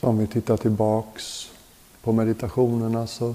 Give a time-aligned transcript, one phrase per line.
[0.00, 1.50] Så om vi tittar tillbaks
[2.02, 3.34] på meditationerna så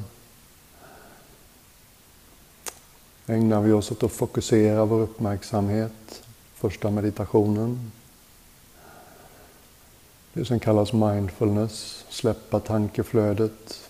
[3.27, 6.23] ägnar vi oss åt att fokusera vår uppmärksamhet,
[6.54, 7.91] första meditationen.
[10.34, 13.89] Det som kallas mindfulness, släppa tankeflödet,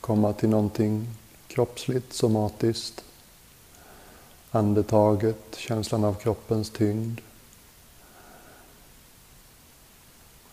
[0.00, 1.08] komma till någonting
[1.48, 3.04] kroppsligt, somatiskt.
[4.50, 7.20] Andetaget, känslan av kroppens tyngd.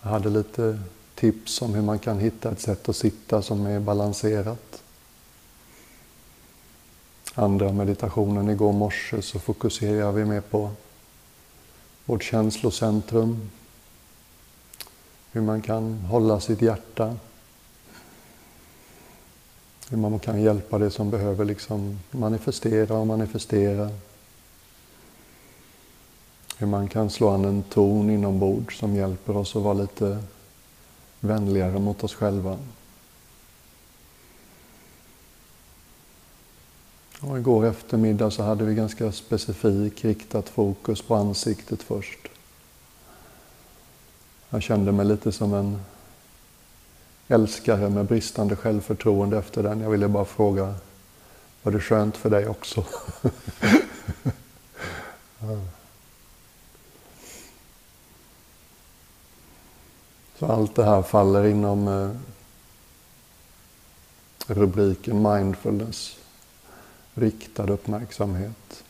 [0.01, 0.79] Jag hade lite
[1.15, 4.83] tips om hur man kan hitta ett sätt att sitta som är balanserat.
[7.35, 10.71] Andra meditationen igår morse så fokuserar vi mer på
[12.05, 13.49] vårt känslocentrum.
[15.31, 17.15] Hur man kan hålla sitt hjärta.
[19.89, 23.89] Hur man kan hjälpa det som behöver liksom manifestera och manifestera.
[26.57, 30.23] Hur man kan slå an en ton inombords som hjälper oss att vara lite
[31.23, 32.57] vänligare mot oss själva.
[37.19, 42.19] Och igår eftermiddag så hade vi ganska specifikt riktat fokus på ansiktet först.
[44.49, 45.81] Jag kände mig lite som en
[47.27, 49.81] älskare med bristande självförtroende efter den.
[49.81, 50.75] Jag ville bara fråga,
[51.63, 52.85] var det skönt för dig också?
[60.39, 62.09] Så allt det här faller inom eh,
[64.47, 66.17] rubriken mindfulness,
[67.13, 68.83] riktad uppmärksamhet.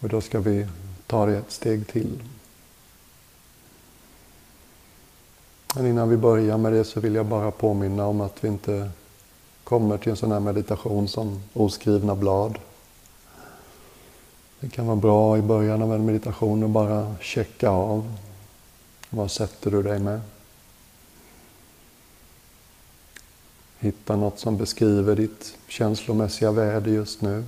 [0.00, 0.66] Och då ska vi
[1.06, 2.22] ta det ett steg till.
[5.74, 8.90] Men innan vi börjar med det så vill jag bara påminna om att vi inte
[9.64, 12.58] kommer till en sån här meditation som oskrivna blad.
[14.60, 18.16] Det kan vara bra i början av en meditation att bara checka av
[19.14, 20.20] vad sätter du dig med?
[23.78, 27.44] Hitta något som beskriver ditt känslomässiga väder just nu.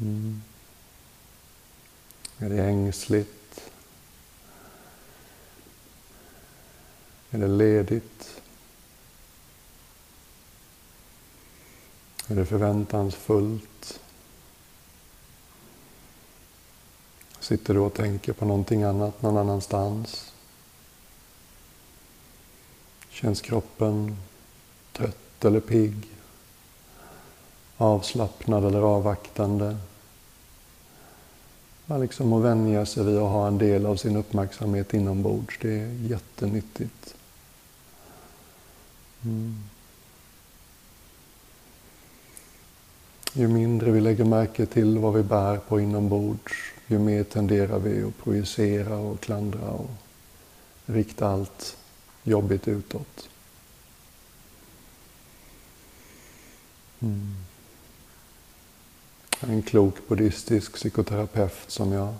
[0.00, 0.42] Mm.
[2.38, 3.70] Är det ängsligt?
[7.30, 8.40] Är det ledigt?
[12.28, 14.00] Är det förväntansfullt?
[17.44, 20.32] Sitter du och tänker på någonting annat någon annanstans?
[23.08, 24.16] Känns kroppen
[24.92, 26.08] trött eller pigg?
[27.76, 29.76] Avslappnad eller avvaktande?
[31.86, 35.58] Man liksom att vänja sig vid att ha en del av sin uppmärksamhet inombords.
[35.60, 37.14] Det är jättenyttigt.
[39.24, 39.64] Mm.
[43.32, 48.02] Ju mindre vi lägger märke till vad vi bär på inombords, ju mer tenderar vi
[48.02, 49.90] att projicera och klandra och
[50.86, 51.76] rikta allt
[52.22, 53.28] jobbigt utåt.
[57.00, 57.34] Mm.
[59.40, 62.14] En klok buddhistisk psykoterapeut som jag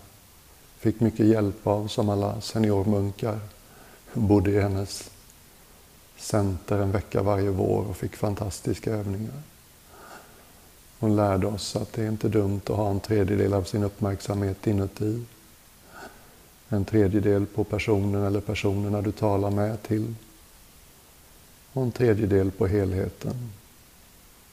[0.79, 3.41] fick mycket hjälp av som alla seniormunkar.
[4.13, 5.11] Bodde i hennes
[6.17, 9.43] center en vecka varje vår och fick fantastiska övningar.
[11.05, 14.67] Hon lärde oss att det är inte dumt att ha en tredjedel av sin uppmärksamhet
[14.67, 15.25] inuti.
[16.69, 20.15] En tredjedel på personen eller personerna du talar med till.
[21.73, 23.53] Och en tredjedel på helheten.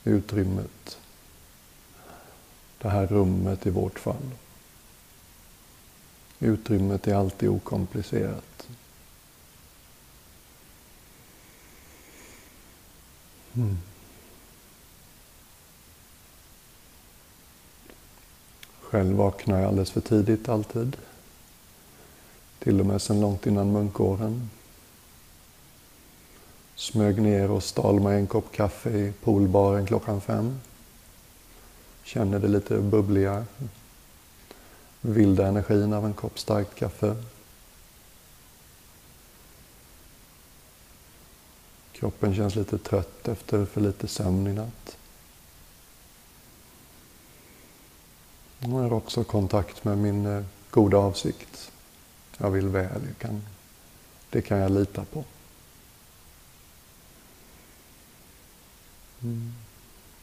[0.04, 0.98] Utrymmet.
[2.78, 4.32] Det här rummet i vårt fall.
[6.40, 8.68] Utrymmet är alltid okomplicerat.
[13.54, 13.78] Mm.
[18.91, 20.97] Själv vaknar jag alldeles för tidigt alltid.
[22.59, 24.50] Till och med sedan långt innan munkåren.
[26.75, 30.59] Smög ner och stal mig en kopp kaffe i poolbaren klockan fem.
[32.03, 33.46] Känner det lite bubbliga,
[35.02, 37.16] vilda energin av en kopp starkt kaffe.
[41.91, 44.97] Kroppen känns lite trött efter för lite sömn i natt.
[48.63, 51.72] Jag har också kontakt med min eh, goda avsikt.
[52.37, 53.41] Jag vill väl, jag kan,
[54.29, 55.23] det kan jag lita på.
[59.23, 59.53] Mm.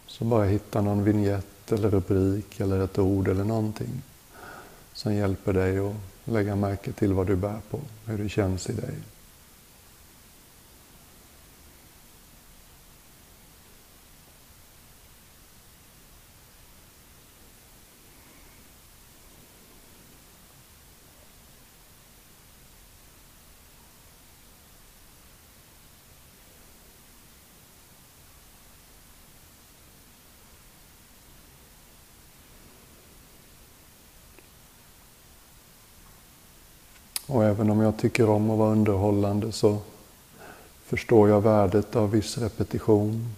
[0.06, 4.02] Så bara hitta någon vignett eller rubrik eller ett ord eller någonting
[4.92, 5.94] som hjälper dig att
[6.24, 8.94] lägga märke till vad du bär på, hur det känns i dig.
[37.28, 39.78] Och även om jag tycker om att vara underhållande så
[40.84, 43.34] förstår jag värdet av viss repetition.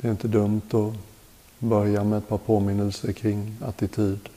[0.00, 0.94] Det är inte dumt att
[1.58, 4.28] börja med ett par påminnelser kring attityd.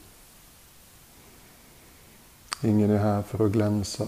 [2.63, 4.07] Ingen är här för att glänsa.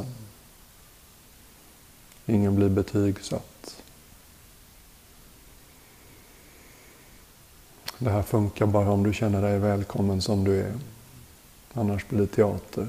[2.25, 3.81] Ingen blir betygsatt.
[7.99, 10.73] Det här funkar bara om du känner dig välkommen som du är.
[11.73, 12.87] Annars blir det teater.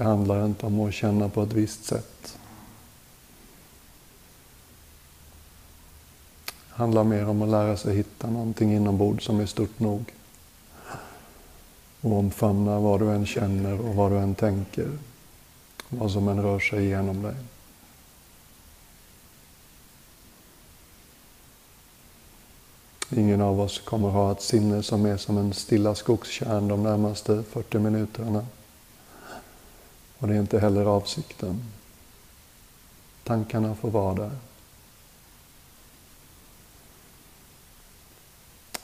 [0.00, 2.38] Det handlar inte om att känna på ett visst sätt.
[6.46, 10.14] Det handlar mer om att lära sig hitta någonting inombords som är stort nog.
[12.00, 14.88] Och omfamna vad du än känner och vad du än tänker.
[15.88, 17.34] Vad som än rör sig igenom dig.
[23.10, 27.42] Ingen av oss kommer ha ett sinne som är som en stilla skogskärn de närmaste
[27.42, 28.46] 40 minuterna.
[30.20, 31.62] Och det är inte heller avsikten.
[33.24, 34.30] Tankarna får vara där.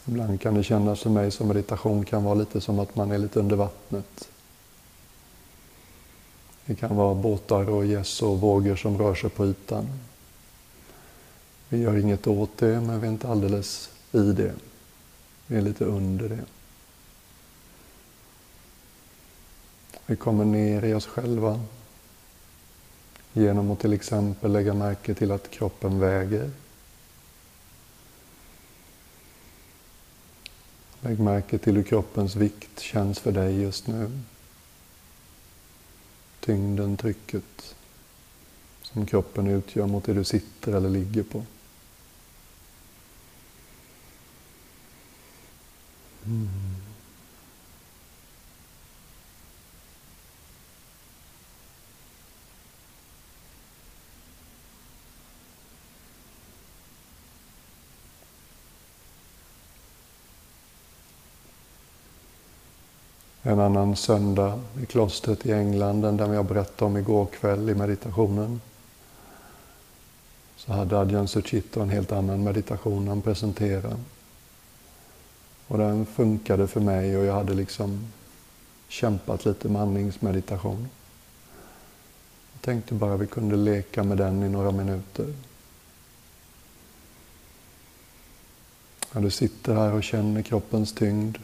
[0.09, 3.19] Ibland kan det kännas för mig som meditation kan vara lite som att man är
[3.19, 4.29] lite under vattnet.
[6.67, 9.87] Det kan vara båtar och gäss och vågor som rör sig på ytan.
[11.69, 14.55] Vi gör inget åt det, men vi är inte alldeles i det.
[15.47, 16.45] Vi är lite under det.
[20.07, 21.61] Vi kommer ner i oss själva
[23.33, 26.51] genom att till exempel lägga märke till att kroppen väger.
[31.01, 34.21] Lägg märke till hur kroppens vikt känns för dig just nu.
[36.41, 37.75] Tyngden, trycket
[38.83, 41.45] som kroppen utgör mot det du sitter eller ligger på.
[46.25, 46.76] Mm.
[63.49, 67.75] En annan söndag i klostret i England, den där jag berättade om igår kväll i
[67.75, 68.61] meditationen,
[70.57, 73.97] så hade Adjan Suchito en helt annan meditation han presenterade.
[75.67, 78.07] Och den funkade för mig och jag hade liksom
[78.89, 80.89] kämpat lite med andningsmeditation.
[82.53, 85.35] Jag tänkte bara vi kunde leka med den i några minuter.
[89.13, 91.39] När du sitter här och känner kroppens tyngd.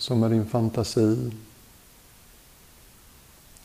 [0.00, 1.30] Så med din fantasi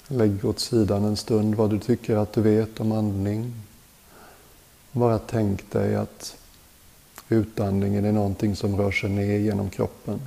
[0.07, 3.53] lägg åt sidan en stund vad du tycker att du vet om andning.
[4.91, 6.37] Bara tänk dig att
[7.29, 10.19] utandningen är någonting som rör sig ner genom kroppen.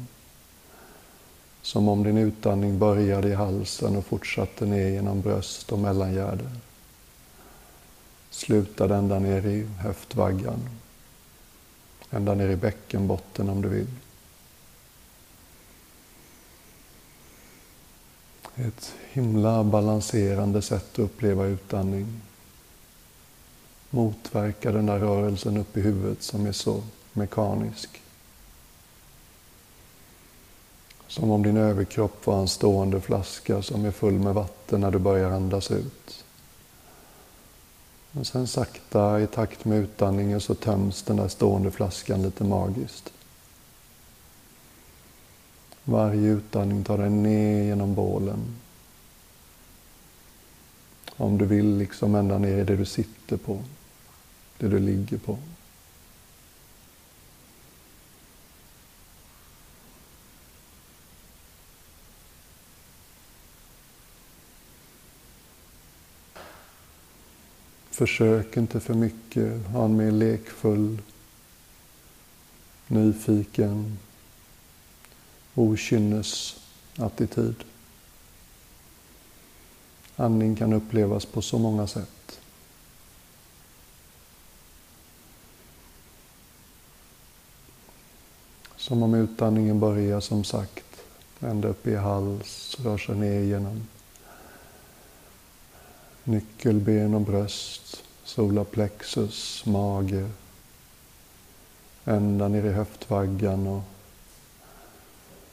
[1.62, 6.50] Som om din utandning började i halsen och fortsatte ner genom bröst och mellangärde.
[8.30, 10.68] Slutade ända ner i höftvaggan.
[12.10, 13.88] Ända ner i bäckenbotten om du vill.
[18.66, 22.20] Ett himla balanserande sätt att uppleva utandning
[23.90, 28.02] motverka den där rörelsen upp i huvudet som är så mekanisk.
[31.06, 34.98] Som om din överkropp var en stående flaska som är full med vatten när du
[34.98, 36.24] börjar andas ut.
[38.12, 43.12] Och sen sakta i takt med utandningen så töms den där stående flaskan lite magiskt.
[45.88, 48.38] Varje utandning tar dig ner genom bålen.
[51.16, 53.58] Om du vill liksom ända ner i det du sitter på
[54.58, 55.38] det du ligger på.
[67.90, 69.66] Försök inte för mycket.
[69.66, 71.02] Ha en mer lekfull,
[72.88, 73.98] nyfiken,
[75.58, 77.64] okynnesattityd.
[80.16, 82.40] Andning kan upplevas på så många sätt.
[88.76, 91.04] Som om utandningen börjar som sagt
[91.40, 93.88] ända upp i hals, rör sig ner genom
[96.24, 100.30] nyckelben och bröst, solarplexus, mage,
[102.04, 103.82] ända ner i höftvaggan och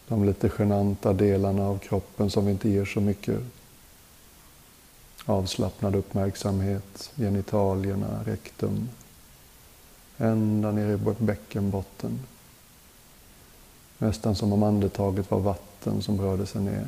[0.07, 3.39] de lite genanta delarna av kroppen som vi inte ger så mycket
[5.25, 8.89] Avslappnad uppmärksamhet, genitalierna, rektum.
[10.17, 12.19] Ända ner i bäckenbotten.
[13.97, 16.87] Nästan som om andetaget var vatten som rörde sig ner.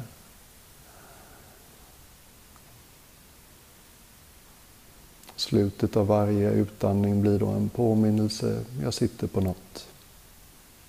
[5.35, 8.63] Slutet av varje utandning blir då en påminnelse.
[8.83, 9.87] Jag sitter på något.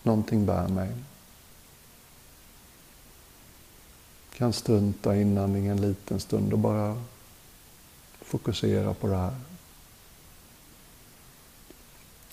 [0.03, 0.89] Någonting bär mig.
[4.39, 7.03] Kan strunta i inandningen en liten stund och bara
[8.21, 9.35] fokusera på det här.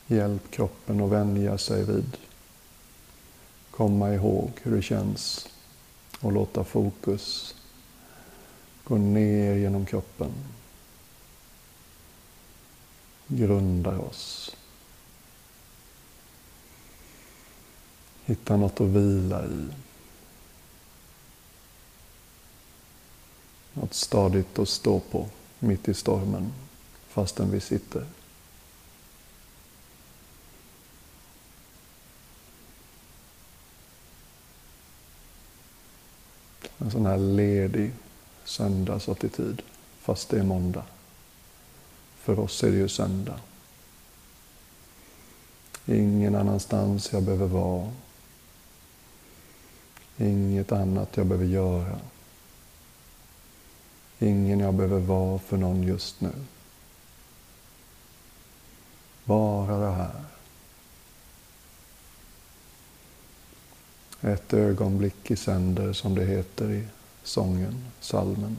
[0.08, 2.18] Hjälp kroppen att vänja sig vid.
[3.72, 5.50] Komma ihåg hur det känns
[6.20, 7.56] och låta fokus
[8.84, 10.32] gå ner genom kroppen
[13.28, 14.56] grundar oss.
[18.26, 19.68] Hitta något att vila i.
[23.78, 25.30] Något stadigt att stå på
[25.60, 26.54] mitt i stormen
[27.08, 28.06] fastän vi sitter.
[36.78, 37.92] En sån här ledig
[38.44, 39.62] söndagsattityd
[40.00, 40.84] fast det är måndag.
[42.16, 43.40] För oss är det ju söndag.
[45.86, 47.92] Ingen annanstans jag behöver vara.
[50.18, 52.00] Inget annat jag behöver göra.
[54.20, 56.32] Ingen jag behöver vara för någon just nu.
[59.24, 60.24] Bara det här.
[64.22, 66.84] Ett ögonblick i sänder, som det heter i
[67.24, 68.58] sången, salmen.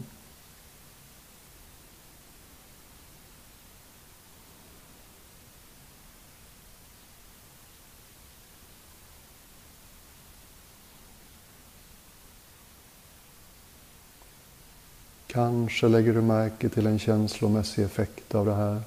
[15.67, 18.83] Kanske lägger du märke till en känslomässig effekt av det här.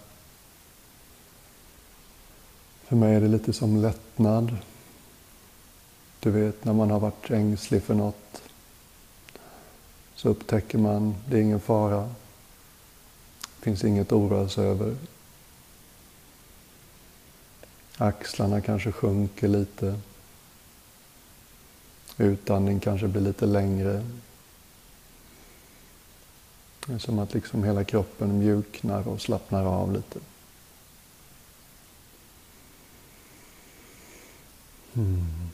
[2.83, 4.57] För mig är det lite som lättnad.
[6.19, 8.41] Du vet när man har varit ängslig för något
[10.15, 12.01] så upptäcker man det är ingen fara.
[13.41, 14.95] Det finns inget att oroa sig över.
[17.97, 19.99] Axlarna kanske sjunker lite.
[22.17, 24.03] Utandning kanske blir lite längre.
[26.89, 30.19] Det är som att liksom hela kroppen mjuknar och slappnar av lite.
[34.93, 35.49] Mm.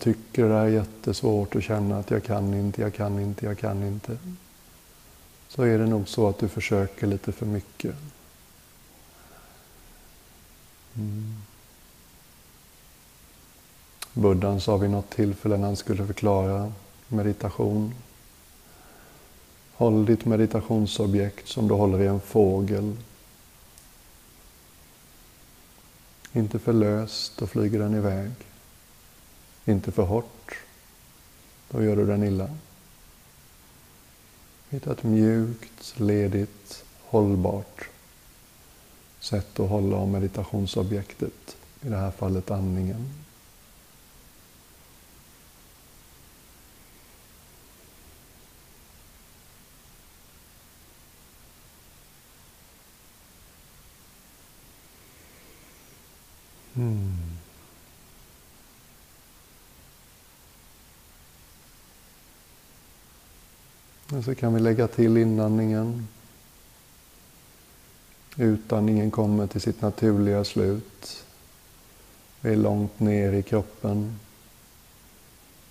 [0.00, 3.58] Och tycker det är jättesvårt att känna att jag kan inte, jag kan inte, jag
[3.58, 4.18] kan inte.
[5.48, 7.94] Så är det nog så att du försöker lite för mycket.
[10.96, 11.34] Mm.
[14.12, 16.72] Buddhan sa vid något tillfälle när han skulle förklara
[17.08, 17.94] meditation.
[19.72, 22.96] Håll ditt meditationsobjekt som du håller i en fågel.
[26.32, 28.30] Inte för löst, då flyger den iväg.
[29.70, 30.56] Inte för hårt.
[31.70, 32.50] Då gör du den illa.
[34.70, 37.88] Hitta ett mjukt, ledigt, hållbart
[39.20, 41.56] sätt att hålla om meditationsobjektet.
[41.82, 43.10] I det här fallet andningen.
[64.20, 66.08] Och så kan vi lägga till inandningen.
[68.36, 71.24] Utandningen kommer till sitt naturliga slut.
[72.40, 74.18] Vi är långt ner i kroppen.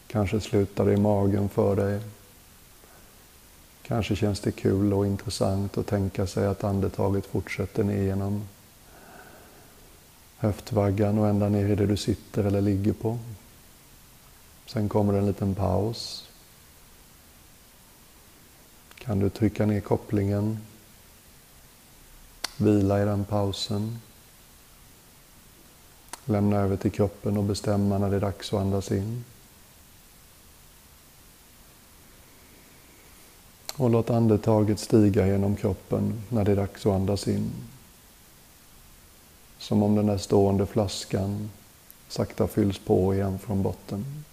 [0.07, 2.01] Kanske slutar det i magen för dig.
[3.81, 8.47] Kanske känns det kul och intressant att tänka sig att andetaget fortsätter ner genom
[10.37, 13.19] höftvaggan och ända ner i det du sitter eller ligger på.
[14.65, 16.28] Sen kommer det en liten paus
[18.99, 20.59] kan du trycka ner kopplingen,
[22.57, 23.99] vila i den pausen,
[26.25, 29.23] lämna över till kroppen och bestämma när det är dags att andas in.
[33.75, 37.51] Och låt andetaget stiga genom kroppen när det är dags att andas in.
[39.57, 41.49] Som om den där stående flaskan
[42.07, 44.23] sakta fylls på igen från botten.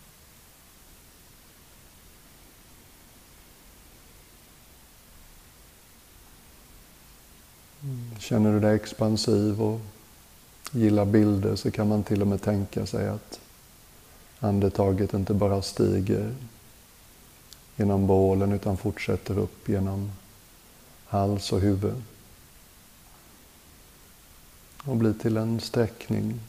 [8.19, 9.81] Känner du dig expansiv och
[10.71, 13.41] gillar bilder så kan man till och med tänka sig att
[14.41, 16.35] andetaget inte bara stiger
[17.77, 20.13] genom bålen utan fortsätter upp genom
[21.07, 22.03] hals och huvud.
[24.85, 26.41] Och blir till en sträckning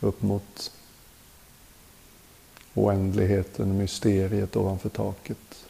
[0.00, 0.72] upp mot
[2.74, 5.64] oändligheten, mysteriet ovanför taket.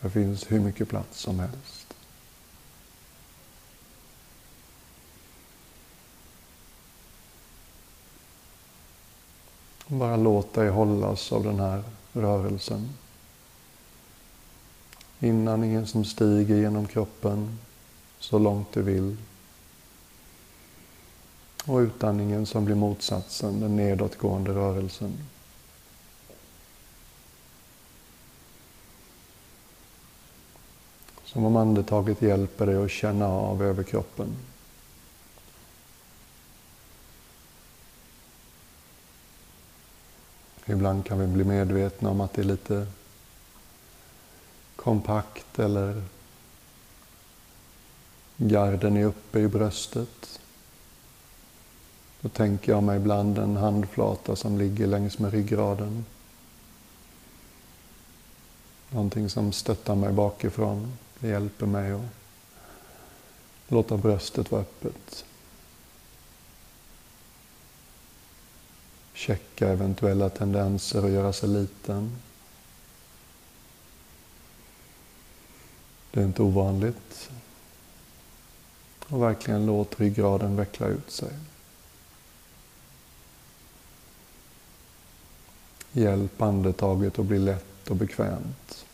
[0.00, 1.77] Det finns hur mycket plats som helst.
[9.90, 12.88] Bara låt dig hållas av den här rörelsen.
[15.20, 17.58] Inandningen som stiger genom kroppen
[18.18, 19.16] så långt du vill.
[21.66, 25.12] Och utandningen som blir motsatsen, den nedåtgående rörelsen.
[31.24, 34.26] Som om andetaget hjälper dig att känna av överkroppen.
[34.26, 34.57] kroppen.
[40.68, 42.86] Ibland kan vi bli medvetna om att det är lite
[44.76, 46.02] kompakt eller
[48.36, 50.40] garden är uppe i bröstet.
[52.20, 56.04] Då tänker jag mig ibland en handflata som ligger längs med ryggraden.
[58.90, 60.92] Någonting som stöttar mig bakifrån.
[61.18, 62.02] Det hjälper mig att
[63.68, 65.24] låta bröstet vara öppet.
[69.18, 72.16] Checka eventuella tendenser att göra sig liten.
[76.10, 77.30] Det är inte ovanligt.
[79.08, 81.32] Och verkligen låt ryggraden veckla ut sig.
[85.92, 88.84] Hjälp andetaget att bli lätt och bekvämt.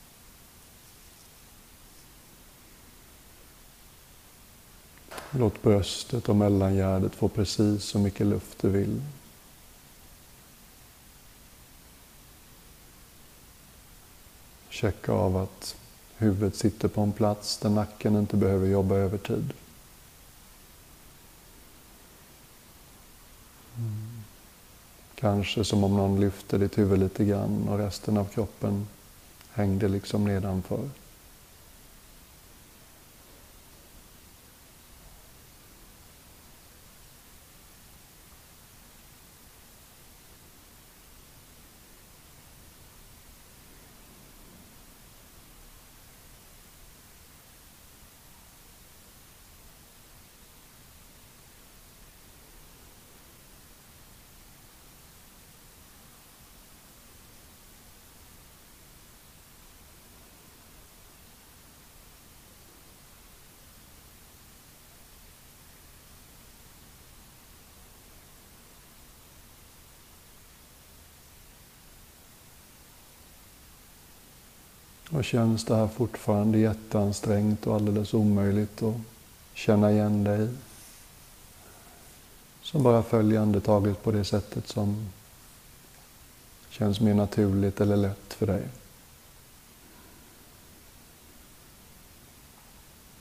[5.30, 9.00] Låt bröstet och mellangärdet få precis så mycket luft du vill.
[14.74, 15.76] Checka av att
[16.16, 19.52] huvudet sitter på en plats där nacken inte behöver jobba övertid.
[23.78, 24.22] Mm.
[25.14, 28.88] Kanske som om någon lyfter ditt huvud lite grann och resten av kroppen
[29.50, 30.88] hängde liksom nedanför.
[75.24, 78.94] Känns det här fortfarande jätteansträngt och alldeles omöjligt att
[79.54, 80.48] känna igen dig
[82.62, 85.10] så bara följ andetaget på det sättet som
[86.70, 88.62] känns mer naturligt eller lätt för dig.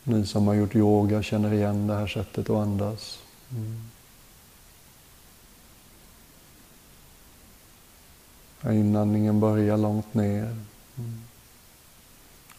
[0.03, 3.19] Ni som har gjort yoga känner igen det här sättet att andas.
[3.51, 3.89] Mm.
[8.79, 10.57] Inandningen börjar långt ner.
[10.97, 11.21] Mm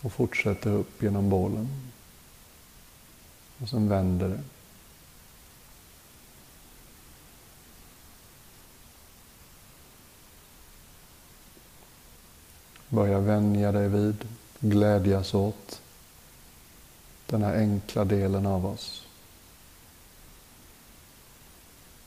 [0.04, 1.68] och fortsätter upp genom bålen.
[3.62, 4.42] Och sen vänder det.
[12.88, 14.28] Börja vänja dig vid,
[14.60, 15.80] glädjas åt
[17.26, 19.06] den här enkla delen av oss.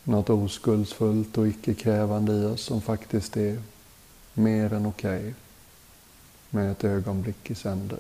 [0.04, 3.62] Något oskuldsfullt och icke-krävande i oss som faktiskt är
[4.34, 5.20] mer än okej.
[5.20, 5.34] Okay
[6.50, 8.00] med ett ögonblick i sänder.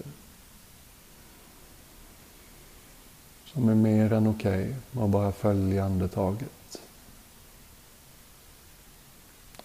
[3.46, 6.82] Som är mer än okej okay, att bara följa andetaget.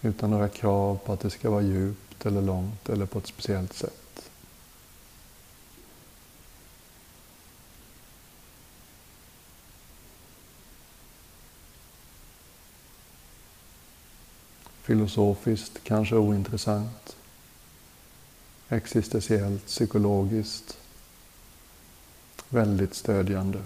[0.02, 3.72] Utan några krav på att det ska vara djupt eller långt eller på ett speciellt
[3.72, 4.30] sätt.
[14.82, 17.16] Filosofiskt kanske ointressant
[18.72, 20.78] existentiellt, psykologiskt
[22.48, 23.62] väldigt stödjande.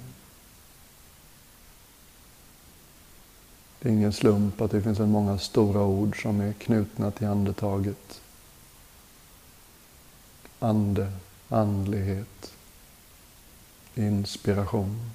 [3.78, 7.26] Det är ingen slump att det finns en många stora ord som är knutna till
[7.26, 8.20] andetaget.
[10.58, 11.12] Ande,
[11.48, 12.52] andlighet,
[13.94, 15.10] inspiration.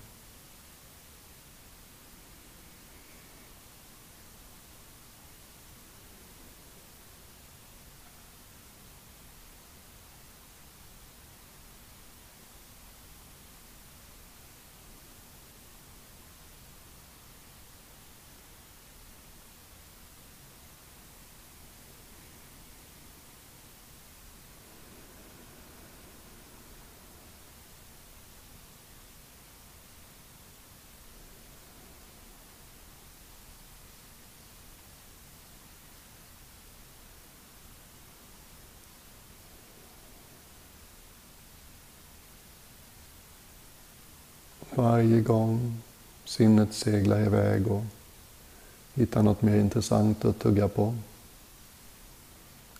[44.82, 45.82] Varje gång
[46.26, 47.84] sinnet seglar iväg och
[48.94, 50.96] hittar något mer intressant att tugga på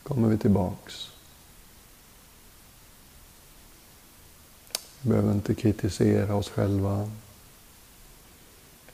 [0.04, 1.12] kommer vi tillbaks.
[5.02, 7.12] Vi behöver inte kritisera oss själva.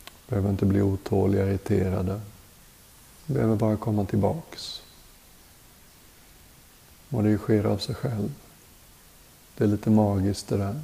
[0.05, 2.21] Vi behöver inte bli otåliga, irriterade.
[3.25, 4.81] Vi behöver bara komma tillbaks.
[7.09, 8.33] Och det sker av sig själv.
[9.57, 10.81] Det är lite magiskt det där.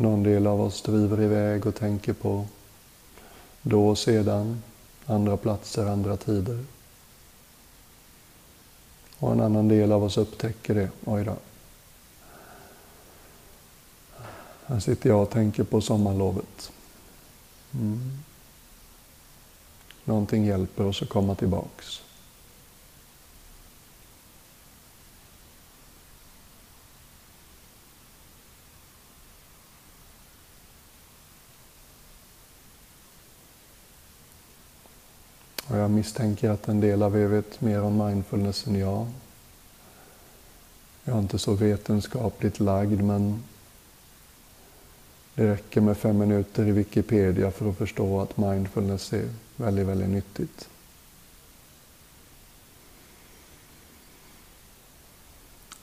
[0.00, 2.46] Någon del av oss driver iväg och tänker på
[3.62, 4.62] då och sedan,
[5.06, 6.64] andra platser, andra tider.
[9.18, 10.90] Och en annan del av oss upptäcker det.
[11.04, 11.36] Oj då.
[14.66, 16.72] Här sitter jag och tänker på sommarlovet.
[17.74, 18.18] Mm.
[20.04, 22.02] Någonting hjälper oss att komma tillbaks.
[35.70, 39.06] Och jag misstänker att en del av er vet mer om mindfulness än jag.
[41.04, 43.42] Jag är inte så vetenskapligt lagd men
[45.34, 50.08] det räcker med fem minuter i Wikipedia för att förstå att mindfulness är väldigt, väldigt
[50.08, 50.68] nyttigt.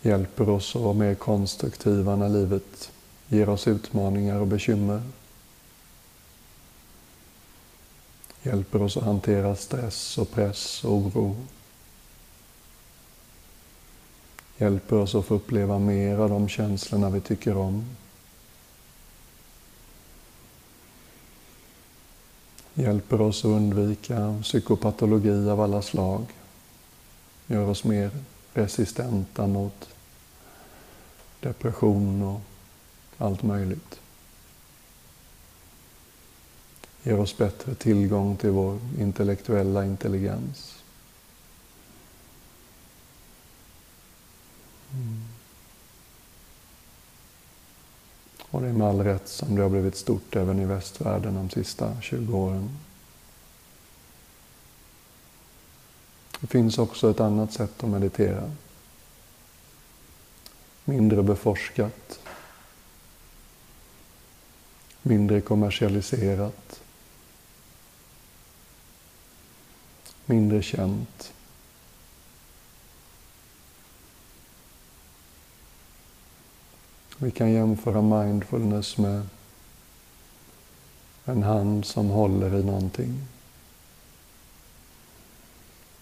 [0.02, 2.92] Hjälper oss att vara mer konstruktiva när livet
[3.28, 5.02] ger oss utmaningar och bekymmer.
[8.48, 11.36] Hjälper oss att hantera stress och press och oro.
[14.58, 17.86] Hjälper oss att få uppleva mer av de känslorna vi tycker om.
[22.74, 26.26] Hjälper oss att undvika psykopatologi av alla slag.
[27.48, 28.12] Gör oss mer
[28.54, 29.90] resistenta mot
[31.40, 32.42] depression och
[33.18, 34.00] allt möjligt
[37.08, 40.84] ger oss bättre tillgång till vår intellektuella intelligens.
[44.94, 45.24] Mm.
[48.50, 51.50] Och det är med all rätt som det har blivit stort även i västvärlden de
[51.50, 52.70] sista 20 åren.
[56.40, 58.52] Det finns också ett annat sätt att meditera.
[60.86, 62.20] Mindre beforskat.
[65.02, 66.77] Mindre kommersialiserat.
[70.28, 71.34] Mindre känt.
[77.18, 79.28] Vi kan jämföra mindfulness med
[81.26, 83.22] en hand som håller i någonting.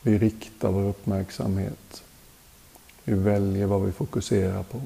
[0.02, 2.04] Vi riktar vår uppmärksamhet.
[3.04, 4.82] Vi väljer vad vi fokuserar på.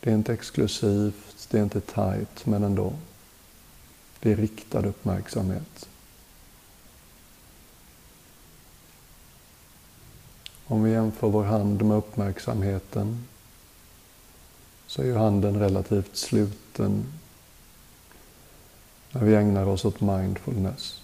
[0.00, 2.92] Det är inte exklusivt, det är inte tajt, men ändå.
[4.20, 5.88] Det är riktad uppmärksamhet.
[10.68, 13.24] Om vi jämför vår hand med uppmärksamheten
[14.86, 17.04] så är ju handen relativt sluten
[19.10, 21.02] när vi ägnar oss åt mindfulness.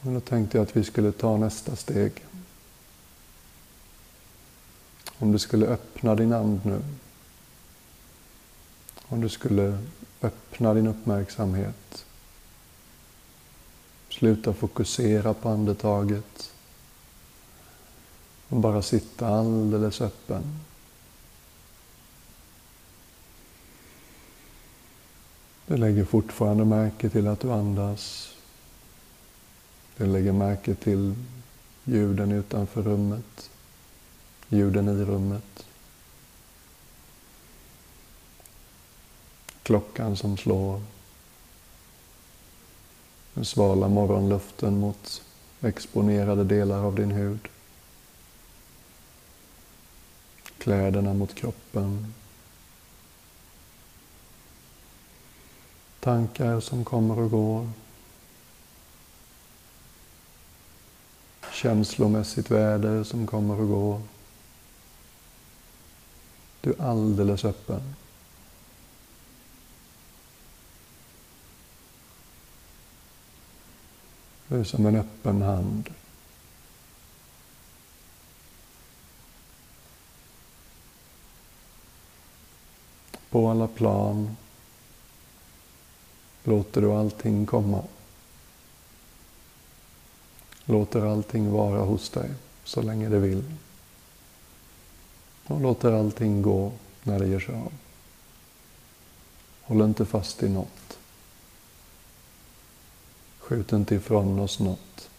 [0.00, 2.12] Men då tänkte jag att vi skulle ta nästa steg.
[5.18, 6.82] Om du skulle öppna din and nu.
[9.08, 9.78] Om du skulle
[10.22, 12.04] öppna din uppmärksamhet
[14.18, 16.52] Sluta fokusera på andetaget.
[18.48, 20.42] Och bara sitta alldeles öppen.
[25.66, 28.34] Du lägger fortfarande märke till att du andas.
[29.96, 31.14] Du lägger märke till
[31.84, 33.50] ljuden utanför rummet,
[34.48, 35.64] ljuden i rummet.
[39.64, 40.80] klockan som slår.
[43.34, 45.22] Den svala morgonluften mot
[45.60, 47.48] exponerade delar av din hud.
[50.58, 52.14] Kläderna mot kroppen.
[56.00, 57.68] Tankar som kommer och går.
[61.52, 64.02] Känslomässigt väder som kommer och går.
[66.60, 67.94] Du är alldeles öppen.
[74.54, 75.90] Du är som en öppen hand.
[83.30, 84.36] På alla plan
[86.44, 87.84] låter du allting komma.
[90.64, 92.30] Låter allting vara hos dig
[92.64, 93.44] så länge det vill.
[95.46, 97.72] Och låter allting gå när det ger sig av.
[99.62, 100.98] Håll inte fast i något.
[103.44, 105.10] Skjut inte ifrån oss något.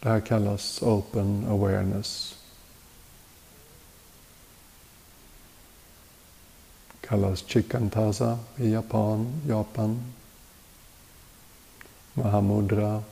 [0.00, 2.36] Det här kallas open awareness.
[7.00, 10.12] kallas Chikantaza i Japan, Japan.
[12.14, 13.02] Mahamudra,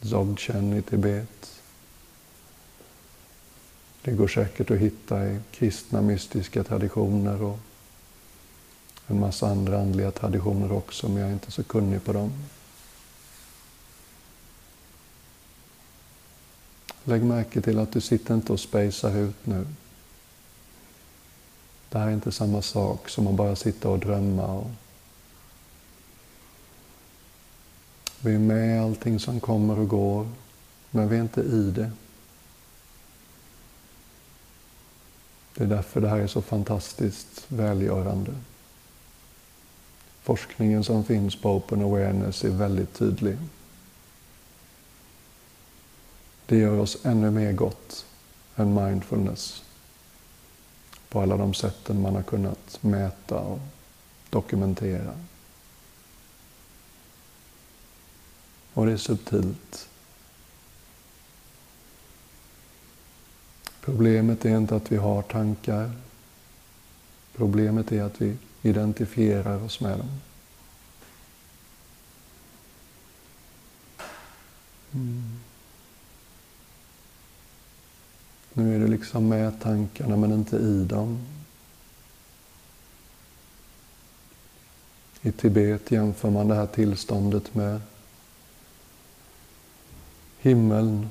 [0.00, 1.61] Dzogchen i Tibet.
[4.04, 7.58] Det går säkert att hitta i kristna mystiska traditioner och
[9.06, 12.32] en massa andra andliga traditioner också, men jag är inte så kunnig på dem.
[17.04, 19.66] Lägg märke till att du sitter inte och spejsar ut nu.
[21.88, 24.46] Det här är inte samma sak som att bara sitta och drömma.
[24.46, 24.70] Och
[28.20, 30.28] vi är med i allting som kommer och går,
[30.90, 31.90] men vi är inte i det.
[35.62, 38.34] Det är därför det här är så fantastiskt välgörande.
[40.22, 43.38] Forskningen som finns på Open Awareness är väldigt tydlig.
[46.46, 48.06] Det gör oss ännu mer gott
[48.56, 49.62] än mindfulness
[51.08, 53.60] på alla de sätten man har kunnat mäta och
[54.30, 55.14] dokumentera.
[58.74, 59.88] Och det är subtilt.
[63.84, 65.90] Problemet är inte att vi har tankar.
[67.36, 70.20] Problemet är att vi identifierar oss med dem.
[74.92, 75.40] Mm.
[78.52, 81.26] Nu är du liksom med tankarna men inte i dem.
[85.22, 87.80] I Tibet jämför man det här tillståndet med
[90.38, 91.08] himmeln.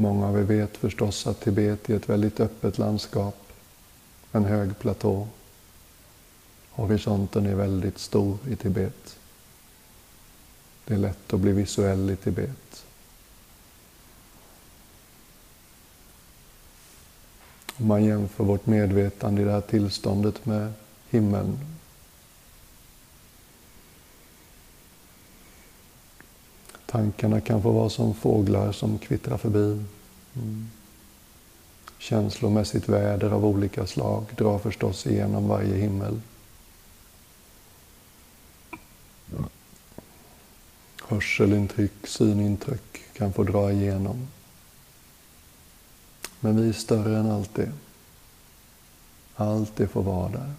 [0.00, 3.52] Många av er vet förstås att Tibet är ett väldigt öppet landskap.
[4.32, 5.28] En hög platå.
[6.70, 9.18] Horisonten är väldigt stor i Tibet.
[10.84, 12.84] Det är lätt att bli visuell i Tibet.
[17.76, 20.72] Om man jämför vårt medvetande i det här tillståndet med
[21.10, 21.58] himlen
[26.90, 29.84] Tankarna kan få vara som fåglar som kvittrar förbi.
[30.34, 30.70] Mm.
[31.98, 36.20] Känslomässigt väder av olika slag drar förstås igenom varje himmel.
[41.08, 44.28] Hörselintryck, synintryck kan få dra igenom.
[46.40, 47.72] Men vi är större än allt det.
[49.34, 50.52] Allt det får vara där.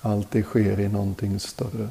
[0.00, 1.88] Allt det sker i någonting större.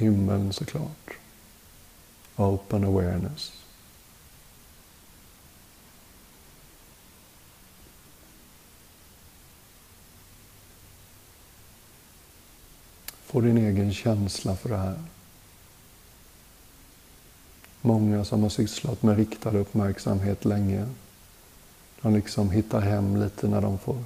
[0.00, 1.10] Himmeln såklart.
[2.36, 3.52] Open awareness.
[13.24, 15.02] Få din egen känsla för det här.
[17.80, 20.88] Många som har sysslat med riktad uppmärksamhet länge,
[22.00, 24.04] de liksom hittar hem lite när de får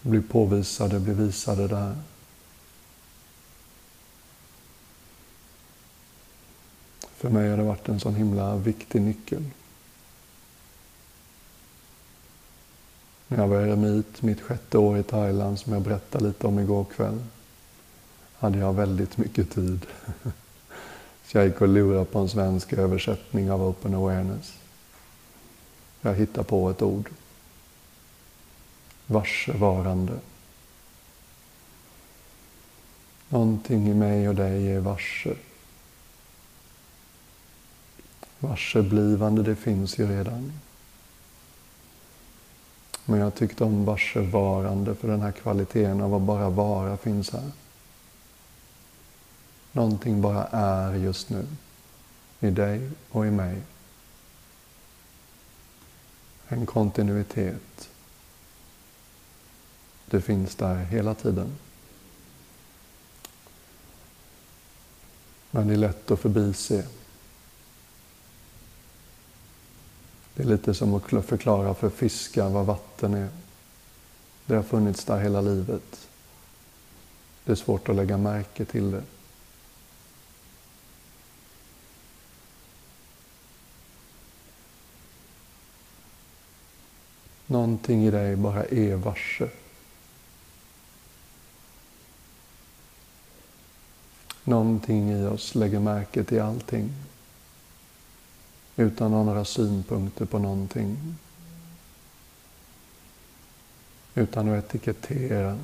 [0.00, 1.96] bli påvisade, bli visade det här.
[7.16, 9.44] För mig har det varit en sån himla viktig nyckel.
[13.28, 16.84] När jag var eremit, mitt sjätte år i Thailand, som jag berättade lite om igår
[16.84, 17.24] kväll,
[18.38, 19.86] hade jag väldigt mycket tid.
[21.26, 24.54] Så jag gick och lurade på en svensk översättning av Open Awareness.
[26.00, 27.10] Jag hittade på ett ord.
[29.06, 30.12] Varsevarande.
[33.28, 35.34] Någonting i mig och dig är varse.
[38.40, 40.52] Varseblivande, det finns ju redan.
[43.04, 47.50] Men jag tyckte om varsevarande för den här kvaliteten av att bara vara finns här.
[49.72, 51.46] Någonting bara är just nu.
[52.40, 53.62] I dig och i mig.
[56.48, 57.88] En kontinuitet.
[60.06, 61.56] Det finns där hela tiden.
[65.50, 66.86] Men det är lätt att förbise.
[70.36, 73.28] Det är lite som att förklara för fiskar vad vatten är.
[74.46, 76.08] Det har funnits där hela livet.
[77.44, 79.02] Det är svårt att lägga märke till det.
[87.46, 89.48] Någonting i dig bara är varse.
[94.44, 96.92] Någonting i oss lägger märke till allting
[98.76, 101.16] utan att ha några synpunkter på någonting.
[104.14, 105.58] Utan att etikettera.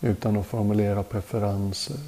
[0.00, 2.00] Utan att formulera preferenser.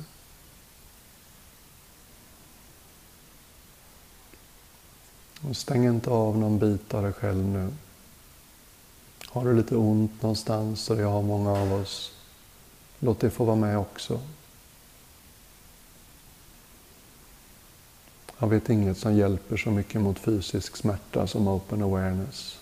[5.48, 7.72] Och stäng inte av någon bit av dig själv nu.
[9.26, 12.12] Har du lite ont någonstans, och det har många av oss,
[12.98, 14.20] låt det få vara med också.
[18.42, 22.60] Jag vet inget som hjälper så mycket mot fysisk smärta som open awareness.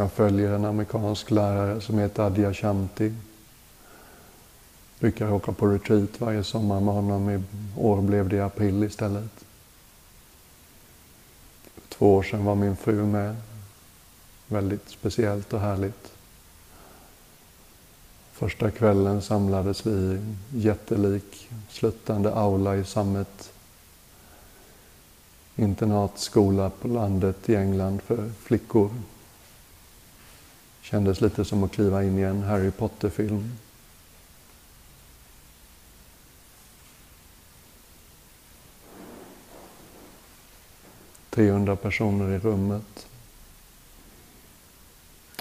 [0.00, 3.12] Jag följer en amerikansk lärare som heter Adya Shanti.
[4.98, 7.30] Brukar åka på retreat varje sommar med honom.
[7.30, 7.42] I
[7.76, 9.44] år blev det i april istället.
[11.74, 13.36] För två år sedan var min fru med.
[14.46, 16.12] Väldigt speciellt och härligt.
[18.32, 23.52] Första kvällen samlades vi i en jättelik sluttande aula i Sammet
[25.56, 28.90] internatskola på landet i England för flickor
[30.80, 33.58] Kändes lite som att kliva in i en Harry Potter-film.
[41.30, 43.06] ...300 personer i rummet.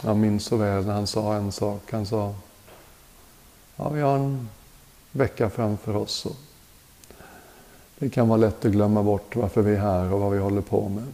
[0.04, 1.91] Jag minns så väl när han sa en sak.
[1.91, 2.36] Han sa...
[3.75, 4.49] Ja, vi har en
[5.12, 6.25] vecka framför oss.
[6.25, 6.36] Och
[7.99, 10.62] det kan vara lätt att glömma bort varför vi är här och vad vi håller
[10.62, 11.08] på med.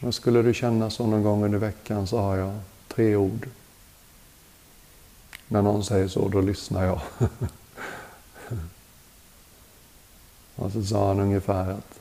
[0.00, 2.58] Och skulle du känna så någon gång under veckan så har jag
[2.88, 3.48] tre ord.
[5.48, 7.00] När någon säger så, då lyssnar jag.
[10.56, 12.00] och så sa han ungefär att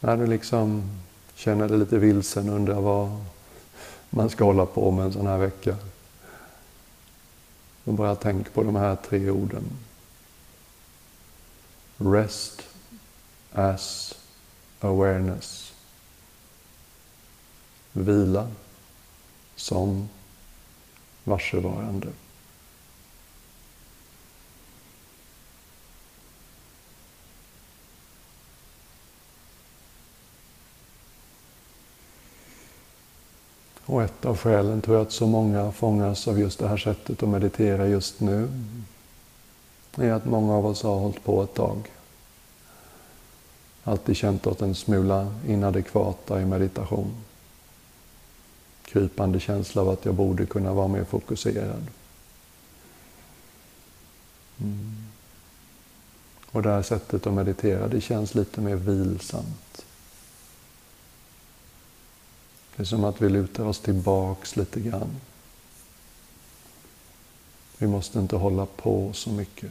[0.00, 0.82] när du liksom
[1.34, 3.24] känner dig lite vilsen och undrar vad
[4.10, 5.76] man ska hålla på med en sån här vecka.
[7.84, 9.64] Då bara tänk på de här tre orden.
[11.96, 12.62] Rest
[13.52, 14.14] as
[14.80, 15.67] awareness
[17.98, 18.48] vila
[19.56, 20.08] som
[21.24, 22.08] varsevarande.
[33.84, 37.22] Och ett av skälen tror jag att så många fångas av just det här sättet
[37.22, 38.48] att meditera just nu
[39.96, 41.90] är att många av oss har hållit på ett tag.
[43.84, 47.14] Alltid känt oss en smula inadekvata i meditation
[48.88, 51.86] krypande känsla av att jag borde kunna vara mer fokuserad.
[54.60, 55.06] Mm.
[56.50, 59.84] Och det här sättet att meditera, det känns lite mer vilsamt.
[62.76, 65.20] Det är som att vi lutar oss tillbaks lite grann.
[67.78, 69.70] Vi måste inte hålla på så mycket.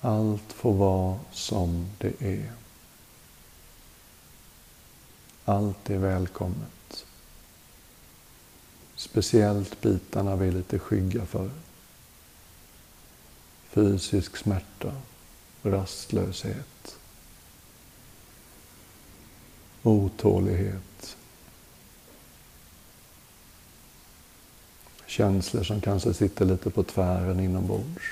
[0.00, 2.57] Allt får vara som det är.
[5.48, 7.06] Allt är välkommet.
[8.96, 11.50] Speciellt bitarna vi är lite skygga för.
[13.68, 14.92] Fysisk smärta,
[15.62, 16.98] rastlöshet,
[19.82, 21.16] otålighet,
[25.06, 28.04] Känslor som kanske sitter lite på tvären inombords.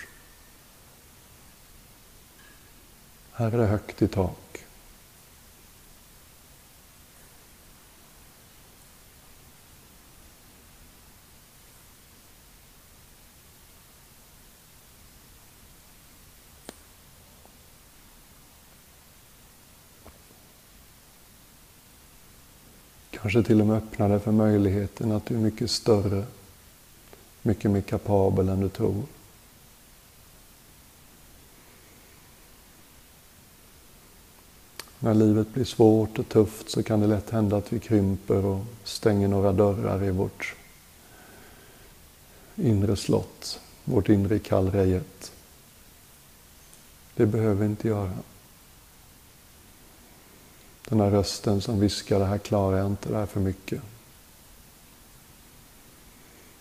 [3.33, 4.66] Här är det högt i tak.
[23.27, 26.25] Kanske till och med öppna dig för möjligheten att du är mycket större,
[27.43, 29.03] mycket mer kapabel än du tror.
[34.99, 38.65] När livet blir svårt och tufft så kan det lätt hända att vi krymper och
[38.85, 40.55] stänger några dörrar i vårt
[42.57, 45.33] inre slott, vårt inre kallrejet.
[47.15, 48.13] Det behöver vi inte göra.
[50.89, 53.83] Den här rösten som viskar, det här klarar jag inte, det här är för mycket.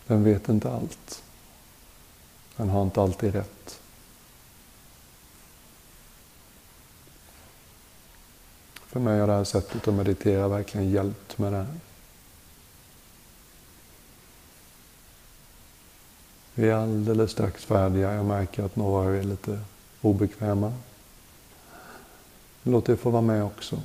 [0.07, 1.23] Den vet inte allt.
[2.55, 3.79] Den har inte alltid rätt.
[8.73, 11.79] För mig har det här sättet att meditera verkligen hjälpt med det här.
[16.53, 18.13] Vi är alldeles strax färdiga.
[18.13, 19.59] Jag märker att några är lite
[20.01, 20.73] obekväma.
[22.63, 23.81] Låt det få vara med också.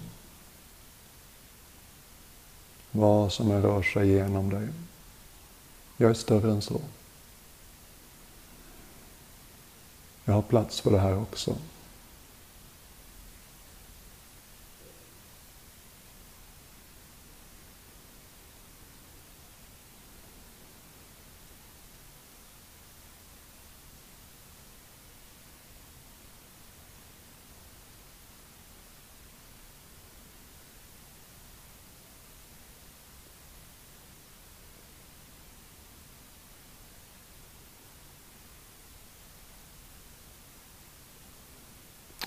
[2.91, 4.69] Vad som än rör sig genom dig.
[5.97, 6.81] Jag är större än så.
[10.25, 11.57] Jag har plats för det här också.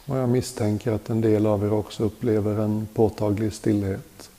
[0.06, 4.30] Och jag misstänker att en del av er också upplever en påtaglig stillhet.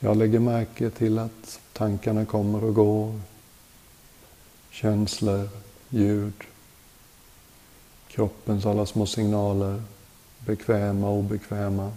[0.00, 3.20] Jag lägger märke till att tankarna kommer och går.
[4.70, 5.48] Känslor,
[5.88, 6.32] ljud,
[8.08, 9.82] kroppens alla små signaler,
[10.46, 11.92] bekväma och obekväma.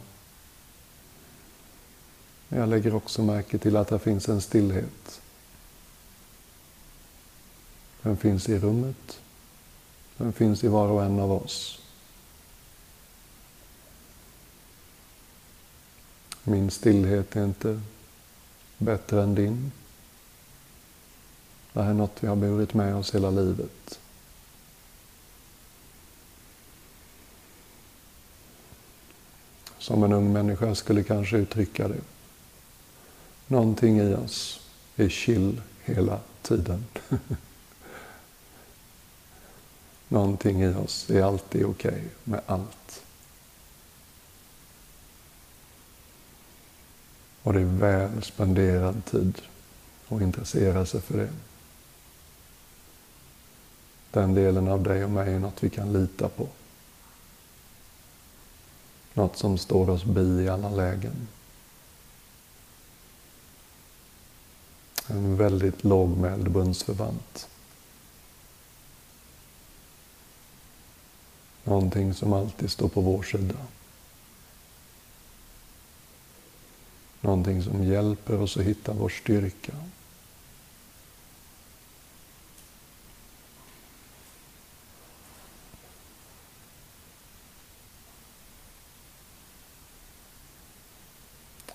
[2.49, 5.21] Jag lägger också märke till att det finns en stillhet.
[8.01, 9.19] Den finns i rummet.
[10.17, 11.81] Den finns i var och en av oss.
[16.43, 17.81] Min stillhet är inte
[18.77, 19.71] bättre än din.
[21.73, 23.99] Det här är något vi har burit med oss hela livet.
[29.77, 32.01] Som en ung människa skulle kanske uttrycka det.
[33.47, 36.85] Någonting i oss är chill hela tiden.
[40.07, 43.03] Någonting i oss är alltid okej okay med allt.
[47.41, 49.41] Och det är väl spenderad tid
[50.09, 51.29] att intressera sig för det.
[54.11, 56.47] Den delen av dig och mig är något vi kan lita på.
[59.13, 61.27] Något som står oss bi i alla lägen.
[65.07, 67.47] En väldigt lågmäld bundsförvant.
[71.67, 73.55] Någonting som alltid står på vår sida.
[77.21, 79.73] Någonting som hjälper oss att hitta vår styrka.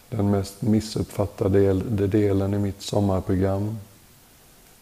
[0.08, 1.72] Den mest missuppfattade
[2.06, 3.78] delen i mitt sommarprogram,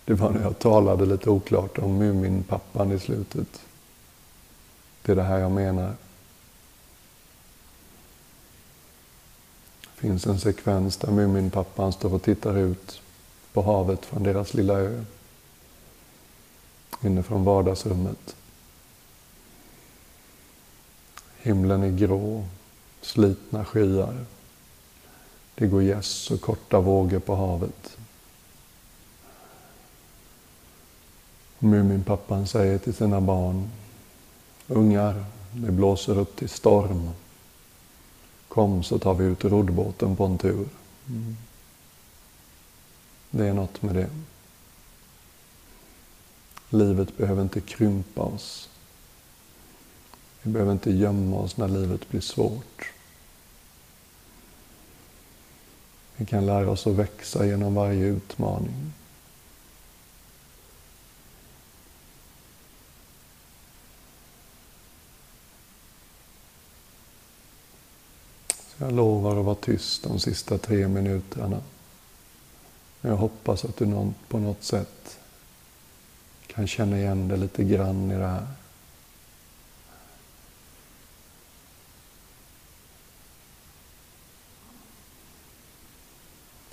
[0.05, 3.68] det var när jag talade lite oklart om Muminpappan i slutet.
[5.09, 5.95] Det är det här jag menar.
[9.81, 13.01] Det finns en sekvens där Muminpappan står och tittar ut
[13.53, 15.05] på havet från deras lilla ö.
[17.03, 18.37] Inifrån vardagsrummet.
[21.39, 22.45] Himlen är grå,
[23.01, 24.25] slitna skyar.
[25.55, 27.97] Det går gäss och korta vågor på havet.
[31.59, 33.71] Muminpappan säger till sina barn
[34.69, 37.11] Ungar, det blåser upp till storm.
[38.49, 40.69] Kom så tar vi ut roddbåten på en tur.
[41.09, 41.37] Mm.
[43.31, 44.11] Det är något med det.
[46.71, 48.69] Livet behöver inte krympa oss.
[50.43, 52.93] Vi behöver inte gömma oss när livet blir svårt.
[56.17, 58.93] Vi kan lära oss att växa genom varje utmaning.
[68.81, 71.63] Jag lovar att vara tyst de sista tre minuterna.
[73.01, 75.19] Men jag hoppas att du på något sätt
[76.47, 78.47] kan känna igen dig lite grann i det här.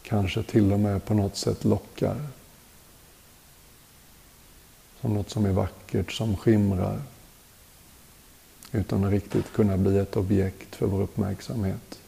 [0.01, 2.27] Kanske till och med på något sätt lockar.
[5.01, 7.01] Som något som är vackert, som skimrar.
[8.75, 11.99] Utan att riktigt kunna bli ett objekt för vår uppmärksamhet.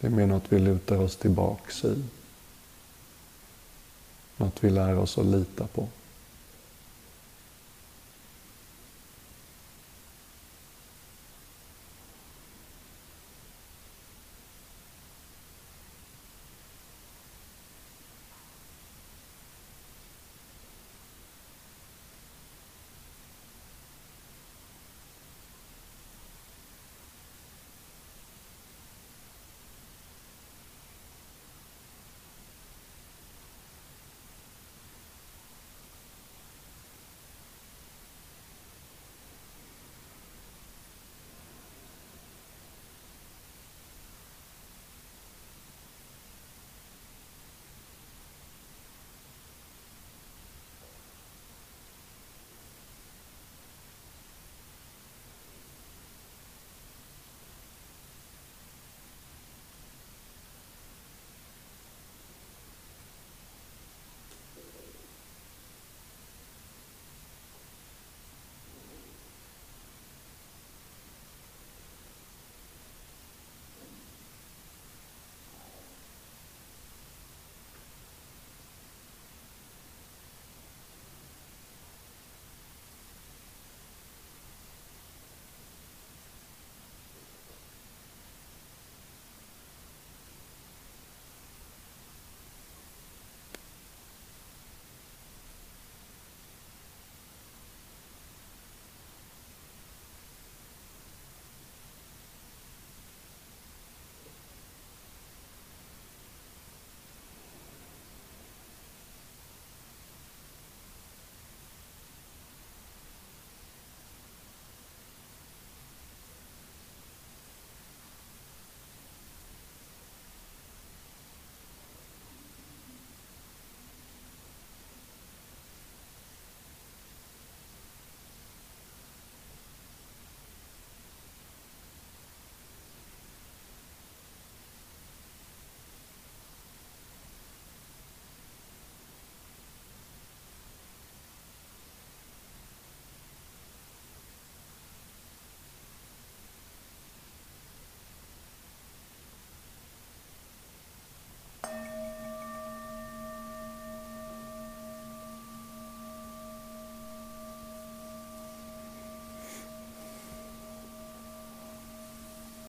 [0.00, 2.02] Det är mer något vi lutar oss tillbaks i.
[4.36, 5.88] Något vi lär oss att lita på.